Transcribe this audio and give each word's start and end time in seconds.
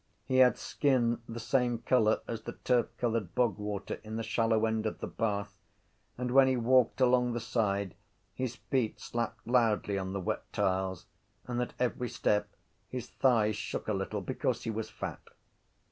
He 0.25 0.37
had 0.37 0.57
skin 0.57 1.21
the 1.29 1.39
same 1.39 1.77
colour 1.77 2.21
as 2.27 2.41
the 2.41 2.53
turfcoloured 2.53 3.35
bogwater 3.35 3.99
in 4.03 4.15
the 4.15 4.23
shallow 4.23 4.65
end 4.65 4.87
of 4.87 4.97
the 4.97 5.05
bath 5.05 5.55
and 6.17 6.31
when 6.31 6.47
he 6.47 6.57
walked 6.57 6.99
along 7.01 7.33
the 7.33 7.39
side 7.39 7.93
his 8.33 8.55
feet 8.55 8.99
slapped 8.99 9.45
loudly 9.45 9.99
on 9.99 10.11
the 10.11 10.19
wet 10.19 10.51
tiles 10.53 11.05
and 11.45 11.61
at 11.61 11.75
every 11.77 12.09
step 12.09 12.49
his 12.89 13.11
thighs 13.11 13.55
shook 13.55 13.87
a 13.87 13.93
little 13.93 14.21
because 14.21 14.63
he 14.63 14.71
was 14.71 14.89
fat. 14.89 15.21